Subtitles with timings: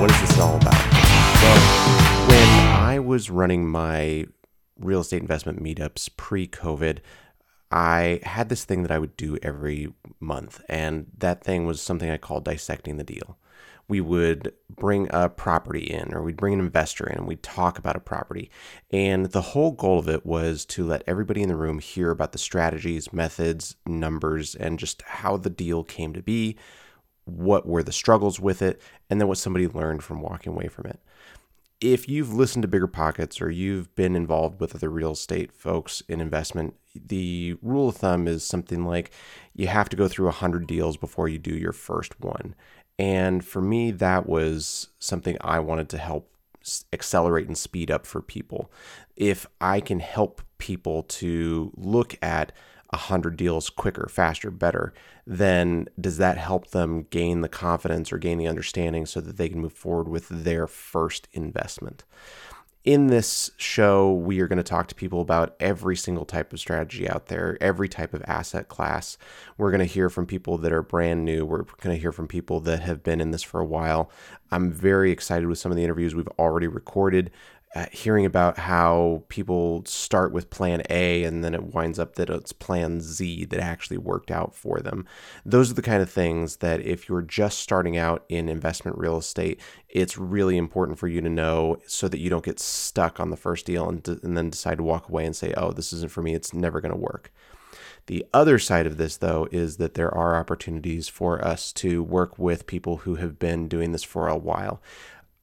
[0.00, 0.74] What is this all about?
[1.42, 4.26] Well, when I was running my
[4.78, 6.98] real estate investment meetups pre COVID,
[7.70, 12.10] I had this thing that I would do every month, and that thing was something
[12.10, 13.38] I called dissecting the deal.
[13.88, 17.78] We would bring a property in, or we'd bring an investor in, and we'd talk
[17.78, 18.50] about a property.
[18.90, 22.32] And the whole goal of it was to let everybody in the room hear about
[22.32, 26.56] the strategies, methods, numbers, and just how the deal came to be,
[27.24, 30.86] what were the struggles with it, and then what somebody learned from walking away from
[30.86, 31.00] it
[31.80, 36.02] if you've listened to Bigger Pockets or you've been involved with other real estate folks
[36.08, 39.10] in investment, the rule of thumb is something like
[39.54, 42.54] you have to go through 100 deals before you do your first one.
[42.98, 46.30] And for me, that was something I wanted to help
[46.92, 48.70] accelerate and speed up for people.
[49.16, 52.52] If I can help people to look at
[52.90, 54.94] 100 deals quicker, faster, better,
[55.26, 59.48] then does that help them gain the confidence or gain the understanding so that they
[59.48, 62.04] can move forward with their first investment?
[62.84, 66.60] In this show, we are going to talk to people about every single type of
[66.60, 69.16] strategy out there, every type of asset class.
[69.56, 71.46] We're going to hear from people that are brand new.
[71.46, 74.10] We're going to hear from people that have been in this for a while.
[74.50, 77.30] I'm very excited with some of the interviews we've already recorded
[77.90, 82.52] hearing about how people start with plan A and then it winds up that it's
[82.52, 85.06] plan Z that actually worked out for them.
[85.44, 89.16] Those are the kind of things that if you're just starting out in investment real
[89.16, 93.30] estate, it's really important for you to know so that you don't get stuck on
[93.30, 96.12] the first deal and, and then decide to walk away and say, oh, this isn't
[96.12, 96.34] for me.
[96.34, 97.32] It's never going to work.
[98.06, 102.38] The other side of this, though, is that there are opportunities for us to work
[102.38, 104.82] with people who have been doing this for a while.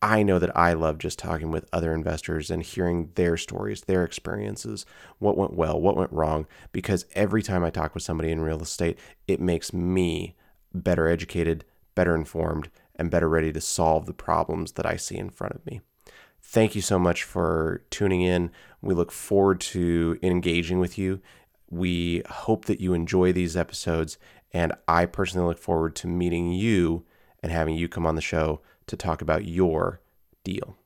[0.00, 4.04] I know that I love just talking with other investors and hearing their stories, their
[4.04, 4.86] experiences,
[5.18, 8.62] what went well, what went wrong, because every time I talk with somebody in real
[8.62, 10.36] estate, it makes me
[10.72, 11.64] better educated,
[11.96, 15.66] better informed, and better ready to solve the problems that I see in front of
[15.66, 15.80] me.
[16.40, 18.50] Thank you so much for tuning in.
[18.80, 21.20] We look forward to engaging with you.
[21.70, 24.16] We hope that you enjoy these episodes,
[24.52, 27.04] and I personally look forward to meeting you
[27.42, 30.00] and having you come on the show to talk about your
[30.44, 30.76] deal.